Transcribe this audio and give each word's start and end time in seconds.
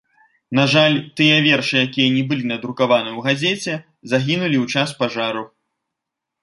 На 0.59 0.63
жаль, 0.73 0.95
тыя 1.19 1.35
вершы, 1.49 1.75
якія 1.87 2.09
не 2.17 2.23
былі 2.31 2.43
надрукаваны 2.53 3.09
ў 3.17 3.19
газеце, 3.29 3.73
загінулі 4.17 4.57
ў 4.65 4.79
час 4.79 4.89
пажару. 5.05 5.43